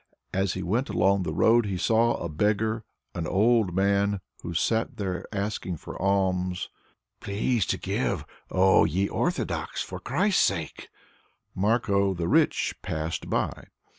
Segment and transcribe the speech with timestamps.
[0.33, 4.97] As he went along the road he saw a beggar an old man, who sat
[4.97, 6.69] there asking for alms
[7.19, 10.89] "Please to give, O ye Orthodox, for Christ's sake!"
[11.53, 13.67] Marko the Rich passed by.